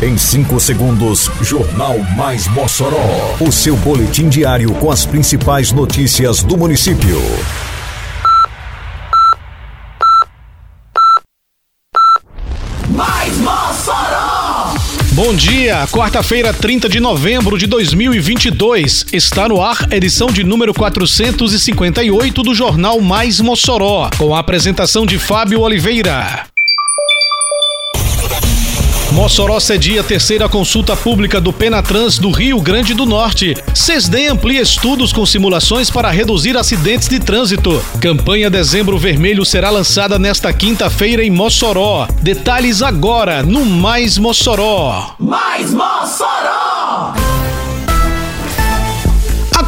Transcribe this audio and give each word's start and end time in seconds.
Em 0.00 0.16
5 0.16 0.60
segundos, 0.60 1.28
Jornal 1.42 1.98
Mais 2.16 2.46
Mossoró. 2.46 3.34
O 3.40 3.50
seu 3.50 3.76
boletim 3.78 4.28
diário 4.28 4.72
com 4.74 4.92
as 4.92 5.04
principais 5.04 5.72
notícias 5.72 6.40
do 6.40 6.56
município. 6.56 7.20
Mais 12.90 13.36
Mossoró! 13.38 14.74
Bom 15.14 15.34
dia, 15.34 15.84
quarta-feira, 15.88 16.54
30 16.54 16.88
de 16.88 17.00
novembro 17.00 17.58
de 17.58 17.66
2022. 17.66 19.06
Está 19.12 19.48
no 19.48 19.60
ar 19.60 19.92
edição 19.92 20.28
de 20.28 20.44
número 20.44 20.72
458 20.72 22.40
do 22.44 22.54
Jornal 22.54 23.00
Mais 23.00 23.40
Mossoró, 23.40 24.08
com 24.16 24.32
a 24.32 24.38
apresentação 24.38 25.04
de 25.04 25.18
Fábio 25.18 25.62
Oliveira. 25.62 26.46
Mossoró 29.18 29.58
cedia 29.58 30.00
a 30.00 30.04
terceira 30.04 30.48
consulta 30.48 30.96
pública 30.96 31.40
do 31.40 31.52
Penatrans 31.52 32.20
do 32.20 32.30
Rio 32.30 32.60
Grande 32.60 32.94
do 32.94 33.04
Norte. 33.04 33.52
SESDEM 33.74 34.28
amplia 34.28 34.62
estudos 34.62 35.12
com 35.12 35.26
simulações 35.26 35.90
para 35.90 36.08
reduzir 36.08 36.56
acidentes 36.56 37.08
de 37.08 37.18
trânsito. 37.18 37.82
Campanha 38.00 38.48
Dezembro 38.48 38.96
Vermelho 38.96 39.44
será 39.44 39.70
lançada 39.70 40.20
nesta 40.20 40.52
quinta-feira 40.52 41.24
em 41.24 41.32
Mossoró. 41.32 42.06
Detalhes 42.22 42.80
agora 42.80 43.42
no 43.42 43.64
Mais 43.64 44.16
Mossoró. 44.18 45.16
Mais 45.18 45.72
Mossoró! 45.72 46.57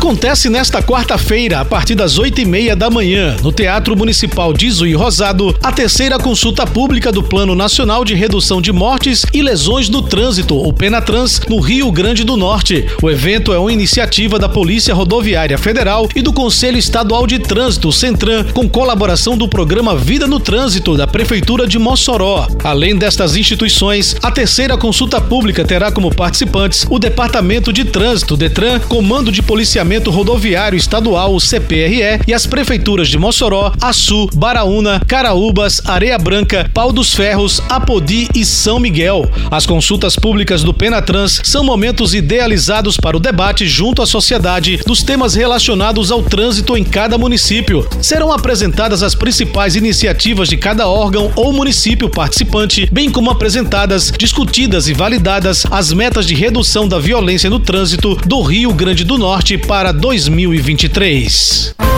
Acontece 0.01 0.49
nesta 0.49 0.83
quarta-feira, 0.83 1.61
a 1.61 1.65
partir 1.65 1.95
das 1.95 2.17
oito 2.17 2.41
e 2.41 2.47
meia 2.47 2.75
da 2.75 2.89
manhã, 2.89 3.37
no 3.43 3.53
Teatro 3.53 3.95
Municipal 3.95 4.51
de 4.55 4.71
Zui 4.71 4.95
Rosado, 4.95 5.55
a 5.63 5.71
terceira 5.71 6.19
consulta 6.19 6.67
pública 6.67 7.13
do 7.13 7.23
Plano 7.23 7.55
Nacional 7.55 8.03
de 8.03 8.15
Redução 8.15 8.63
de 8.63 8.73
Mortes 8.73 9.27
e 9.31 9.43
Lesões 9.43 9.91
no 9.91 10.01
Trânsito, 10.01 10.57
o 10.57 10.73
Penatrans, 10.73 11.43
no 11.51 11.61
Rio 11.61 11.93
Grande 11.93 12.25
do 12.25 12.35
Norte. 12.35 12.87
O 13.03 13.11
evento 13.11 13.53
é 13.53 13.59
uma 13.59 13.71
iniciativa 13.71 14.39
da 14.39 14.49
Polícia 14.49 14.95
Rodoviária 14.95 15.59
Federal 15.59 16.09
e 16.17 16.23
do 16.23 16.33
Conselho 16.33 16.79
Estadual 16.79 17.27
de 17.27 17.39
Trânsito, 17.39 17.93
Centran, 17.93 18.45
com 18.55 18.67
colaboração 18.67 19.37
do 19.37 19.47
programa 19.47 19.95
Vida 19.95 20.27
no 20.27 20.41
Trânsito 20.41 20.97
da 20.97 21.07
Prefeitura 21.07 21.69
de 21.69 21.79
Mossoró. 21.79 22.49
Além 22.65 22.97
destas 22.97 23.37
instituições, 23.37 24.17
a 24.23 24.31
terceira 24.31 24.79
consulta 24.79 25.21
pública 25.21 25.63
terá 25.63 25.93
como 25.93 26.13
participantes 26.13 26.87
o 26.89 26.99
Departamento 26.99 27.71
de 27.71 27.85
Trânsito, 27.85 28.35
Detran, 28.35 28.81
Comando 28.81 29.31
de 29.31 29.43
Policiamento 29.43 29.90
Rodoviário 29.99 30.77
Estadual, 30.77 31.35
o 31.35 31.41
CPRE, 31.41 32.21
e 32.27 32.33
as 32.33 32.47
prefeituras 32.47 33.09
de 33.09 33.19
Mossoró, 33.19 33.73
Açu, 33.81 34.29
Baraúna, 34.35 35.01
Caraúbas, 35.07 35.83
Areia 35.85 36.19
Branca, 36.19 36.71
Pau 36.73 36.93
dos 36.93 37.13
Ferros, 37.13 37.61
Apodi 37.69 38.29
e 38.35 38.45
São 38.45 38.79
Miguel. 38.79 39.29
As 39.51 39.67
consultas 39.67 40.15
públicas 40.15 40.63
do 40.63 40.73
Penatrans 40.73 41.41
são 41.43 41.65
momentos 41.65 42.15
idealizados 42.15 42.97
para 42.97 43.17
o 43.17 43.21
debate 43.21 43.67
junto 43.67 44.03
à 44.03 44.07
sociedade 44.07 44.81
dos 44.87 45.03
temas 45.03 45.35
relacionados 45.35 46.13
ao 46.13 46.23
trânsito 46.23 46.77
em 46.77 46.85
cada 46.85 47.19
município. 47.19 47.87
Serão 48.01 48.33
apresentadas 48.33 49.03
as 49.03 49.15
principais 49.15 49.75
iniciativas 49.75 50.49
de 50.49 50.57
cada 50.57 50.87
órgão 50.87 51.33
ou 51.35 51.53
município 51.53 52.09
participante, 52.09 52.89
bem 52.93 53.11
como 53.11 53.31
apresentadas, 53.31 54.13
discutidas 54.17 54.89
e 54.89 54.93
validadas 54.93 55.65
as 55.71 55.93
metas 55.93 56.27
de 56.27 56.35
redução 56.35 56.87
da 56.87 56.99
violência 56.99 57.51
no 57.51 57.59
trânsito 57.59 58.15
do 58.27 58.41
Rio 58.43 58.73
Grande 58.73 59.05
do 59.05 59.19
Norte 59.19 59.59
para 59.59 59.80
2023. 59.89 61.90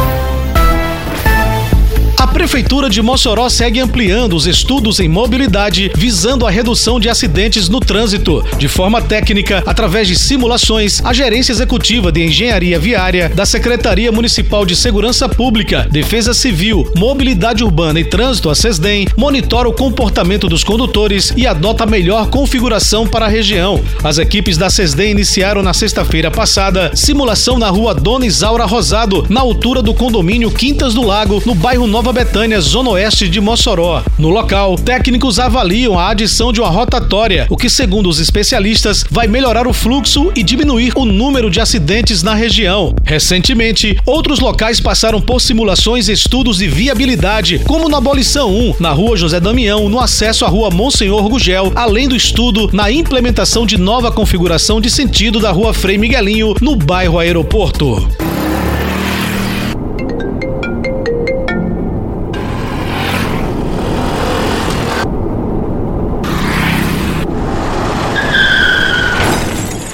A 2.52 2.54
Prefeitura 2.54 2.90
de 2.90 3.00
Mossoró 3.00 3.48
segue 3.48 3.80
ampliando 3.80 4.36
os 4.36 4.46
estudos 4.46 5.00
em 5.00 5.08
mobilidade 5.08 5.90
visando 5.96 6.46
a 6.46 6.50
redução 6.50 7.00
de 7.00 7.08
acidentes 7.08 7.66
no 7.66 7.80
trânsito. 7.80 8.44
De 8.58 8.68
forma 8.68 9.00
técnica, 9.00 9.62
através 9.64 10.06
de 10.06 10.14
simulações, 10.14 11.02
a 11.02 11.14
Gerência 11.14 11.52
Executiva 11.52 12.12
de 12.12 12.22
Engenharia 12.22 12.78
Viária 12.78 13.30
da 13.30 13.46
Secretaria 13.46 14.12
Municipal 14.12 14.66
de 14.66 14.76
Segurança 14.76 15.30
Pública, 15.30 15.88
Defesa 15.90 16.34
Civil, 16.34 16.86
Mobilidade 16.94 17.64
Urbana 17.64 17.98
e 17.98 18.04
Trânsito, 18.04 18.50
a 18.50 18.54
SESDEM, 18.54 19.06
monitora 19.16 19.66
o 19.66 19.72
comportamento 19.72 20.46
dos 20.46 20.62
condutores 20.62 21.32
e 21.34 21.46
adota 21.46 21.86
melhor 21.86 22.28
configuração 22.28 23.06
para 23.06 23.24
a 23.24 23.30
região. 23.30 23.82
As 24.04 24.18
equipes 24.18 24.58
da 24.58 24.68
SESDEM 24.68 25.12
iniciaram 25.12 25.62
na 25.62 25.72
sexta-feira 25.72 26.30
passada 26.30 26.90
simulação 26.94 27.58
na 27.58 27.70
rua 27.70 27.94
Dona 27.94 28.26
Isaura 28.26 28.66
Rosado, 28.66 29.24
na 29.30 29.40
altura 29.40 29.80
do 29.80 29.94
condomínio 29.94 30.50
Quintas 30.50 30.92
do 30.92 31.00
Lago, 31.00 31.42
no 31.46 31.54
bairro 31.54 31.86
Nova 31.86 32.12
Betânia, 32.12 32.41
zona 32.60 32.90
oeste 32.90 33.28
de 33.28 33.40
Mossoró. 33.40 34.02
No 34.18 34.28
local, 34.28 34.76
técnicos 34.76 35.38
avaliam 35.38 35.98
a 35.98 36.08
adição 36.08 36.52
de 36.52 36.60
uma 36.60 36.68
rotatória, 36.68 37.46
o 37.48 37.56
que, 37.56 37.68
segundo 37.68 38.08
os 38.08 38.18
especialistas, 38.18 39.04
vai 39.10 39.26
melhorar 39.26 39.66
o 39.66 39.72
fluxo 39.72 40.32
e 40.34 40.42
diminuir 40.42 40.92
o 40.96 41.04
número 41.04 41.50
de 41.50 41.60
acidentes 41.60 42.22
na 42.22 42.34
região. 42.34 42.94
Recentemente, 43.04 43.96
outros 44.04 44.40
locais 44.40 44.80
passaram 44.80 45.20
por 45.20 45.40
simulações 45.40 46.08
e 46.08 46.12
estudos 46.12 46.58
de 46.58 46.68
viabilidade, 46.68 47.60
como 47.60 47.88
na 47.88 47.98
Abolição 47.98 48.50
1, 48.50 48.74
na 48.80 48.90
rua 48.90 49.16
José 49.16 49.38
Damião, 49.38 49.88
no 49.88 50.00
acesso 50.00 50.44
à 50.44 50.48
rua 50.48 50.70
Monsenhor 50.70 51.28
Gugel, 51.28 51.72
além 51.74 52.08
do 52.08 52.16
estudo 52.16 52.70
na 52.72 52.90
implementação 52.90 53.64
de 53.64 53.78
nova 53.78 54.10
configuração 54.10 54.80
de 54.80 54.90
sentido 54.90 55.38
da 55.38 55.50
rua 55.50 55.72
Frei 55.72 55.96
Miguelinho, 55.96 56.54
no 56.60 56.76
bairro 56.76 57.18
Aeroporto. 57.18 58.41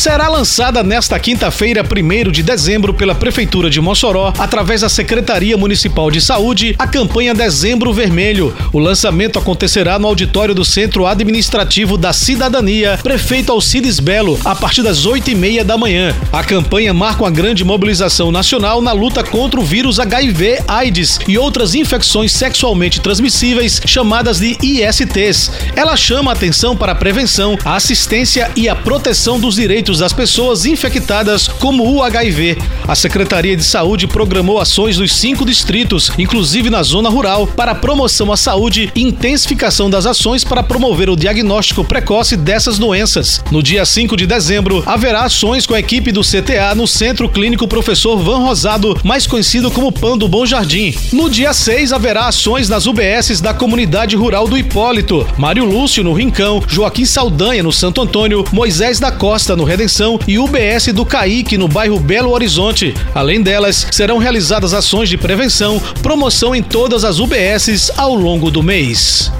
Será 0.00 0.28
lançada 0.28 0.82
nesta 0.82 1.18
quinta-feira, 1.20 1.84
1 1.84 2.30
de 2.30 2.42
dezembro, 2.42 2.94
pela 2.94 3.14
Prefeitura 3.14 3.68
de 3.68 3.82
Mossoró, 3.82 4.32
através 4.38 4.80
da 4.80 4.88
Secretaria 4.88 5.58
Municipal 5.58 6.10
de 6.10 6.22
Saúde, 6.22 6.74
a 6.78 6.86
campanha 6.86 7.34
Dezembro 7.34 7.92
Vermelho. 7.92 8.56
O 8.72 8.78
lançamento 8.78 9.38
acontecerá 9.38 9.98
no 9.98 10.06
auditório 10.08 10.54
do 10.54 10.64
Centro 10.64 11.06
Administrativo 11.06 11.98
da 11.98 12.14
Cidadania, 12.14 12.98
Prefeito 13.02 13.52
Alcides 13.52 14.00
Belo, 14.00 14.40
a 14.42 14.54
partir 14.54 14.82
das 14.82 15.04
8 15.04 15.32
e 15.32 15.34
meia 15.34 15.62
da 15.62 15.76
manhã. 15.76 16.16
A 16.32 16.42
campanha 16.42 16.94
marca 16.94 17.22
uma 17.22 17.30
grande 17.30 17.62
mobilização 17.62 18.32
nacional 18.32 18.80
na 18.80 18.92
luta 18.92 19.22
contra 19.22 19.60
o 19.60 19.64
vírus 19.64 20.00
HIV, 20.00 20.60
AIDS 20.66 21.18
e 21.28 21.36
outras 21.36 21.74
infecções 21.74 22.32
sexualmente 22.32 23.02
transmissíveis, 23.02 23.82
chamadas 23.84 24.38
de 24.40 24.56
ISTs. 24.62 25.50
Ela 25.76 25.94
chama 25.94 26.30
a 26.30 26.34
atenção 26.34 26.74
para 26.74 26.92
a 26.92 26.94
prevenção, 26.94 27.58
a 27.62 27.76
assistência 27.76 28.50
e 28.56 28.66
a 28.66 28.74
proteção 28.74 29.38
dos 29.38 29.56
direitos 29.56 29.89
das 29.98 30.12
pessoas 30.12 30.64
infectadas 30.64 31.48
como 31.48 31.90
o 31.92 32.02
HIV. 32.02 32.58
A 32.86 32.94
Secretaria 32.94 33.56
de 33.56 33.64
Saúde 33.64 34.06
programou 34.06 34.58
ações 34.58 34.98
nos 34.98 35.12
cinco 35.12 35.44
distritos, 35.44 36.10
inclusive 36.18 36.70
na 36.70 36.82
zona 36.82 37.08
rural, 37.08 37.46
para 37.46 37.74
promoção 37.74 38.32
à 38.32 38.36
saúde 38.36 38.90
e 38.94 39.02
intensificação 39.02 39.90
das 39.90 40.06
ações 40.06 40.44
para 40.44 40.62
promover 40.62 41.10
o 41.10 41.16
diagnóstico 41.16 41.84
precoce 41.84 42.36
dessas 42.36 42.78
doenças. 42.78 43.42
No 43.50 43.62
dia 43.62 43.84
5 43.84 44.16
de 44.16 44.26
dezembro, 44.26 44.82
haverá 44.86 45.24
ações 45.24 45.66
com 45.66 45.74
a 45.74 45.80
equipe 45.80 46.12
do 46.12 46.22
CTA 46.22 46.74
no 46.74 46.86
Centro 46.86 47.28
Clínico 47.28 47.66
Professor 47.66 48.16
Van 48.18 48.38
Rosado, 48.38 48.98
mais 49.04 49.26
conhecido 49.26 49.70
como 49.70 49.92
PAN 49.92 50.16
do 50.16 50.28
Bom 50.28 50.46
Jardim. 50.46 50.94
No 51.12 51.28
dia 51.28 51.52
6, 51.52 51.92
haverá 51.92 52.26
ações 52.26 52.68
nas 52.68 52.86
UBSs 52.86 53.42
da 53.42 53.52
comunidade 53.52 54.16
rural 54.16 54.46
do 54.46 54.56
Hipólito, 54.56 55.26
Mário 55.36 55.64
Lúcio 55.64 56.04
no 56.04 56.12
Rincão, 56.12 56.62
Joaquim 56.66 57.04
Saldanha 57.04 57.62
no 57.62 57.72
Santo 57.72 58.00
Antônio, 58.00 58.44
Moisés 58.52 59.00
da 59.00 59.10
Costa 59.10 59.56
no 59.56 59.64
Redenção 59.80 60.20
e 60.28 60.38
UBS 60.38 60.88
do 60.92 61.06
Caíque, 61.06 61.56
no 61.56 61.66
bairro 61.66 61.98
Belo 61.98 62.32
Horizonte. 62.32 62.94
Além 63.14 63.40
delas, 63.40 63.86
serão 63.90 64.18
realizadas 64.18 64.74
ações 64.74 65.08
de 65.08 65.16
prevenção, 65.16 65.80
promoção 66.02 66.54
em 66.54 66.62
todas 66.62 67.02
as 67.02 67.18
UBSs 67.18 67.90
ao 67.96 68.14
longo 68.14 68.50
do 68.50 68.62
mês. 68.62 69.32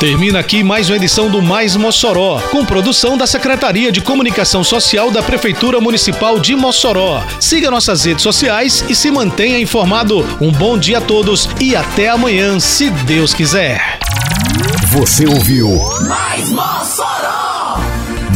Termina 0.00 0.40
aqui 0.40 0.64
mais 0.64 0.90
uma 0.90 0.96
edição 0.96 1.30
do 1.30 1.40
Mais 1.40 1.76
Mossoró, 1.76 2.40
com 2.50 2.64
produção 2.64 3.16
da 3.16 3.24
Secretaria 3.24 3.92
de 3.92 4.00
Comunicação 4.00 4.64
Social 4.64 5.12
da 5.12 5.22
Prefeitura 5.22 5.80
Municipal 5.80 6.40
de 6.40 6.56
Mossoró. 6.56 7.22
Siga 7.38 7.70
nossas 7.70 8.04
redes 8.04 8.24
sociais 8.24 8.84
e 8.88 8.96
se 8.96 9.12
mantenha 9.12 9.60
informado. 9.60 10.26
Um 10.40 10.50
bom 10.50 10.76
dia 10.76 10.98
a 10.98 11.00
todos 11.00 11.48
e 11.60 11.76
até 11.76 12.08
amanhã, 12.08 12.58
se 12.58 12.90
Deus 12.90 13.32
quiser. 13.32 14.00
Você 14.88 15.24
ouviu 15.24 15.68
Mais 16.08 16.50
Mossoró! 16.50 17.13